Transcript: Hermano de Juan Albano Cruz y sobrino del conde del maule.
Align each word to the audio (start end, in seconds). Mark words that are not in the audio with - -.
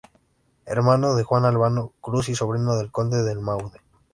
Hermano 0.65 1.13
de 1.13 1.23
Juan 1.23 1.45
Albano 1.45 1.93
Cruz 2.01 2.27
y 2.29 2.33
sobrino 2.33 2.75
del 2.75 2.89
conde 2.89 3.21
del 3.21 3.39
maule. 3.39 3.81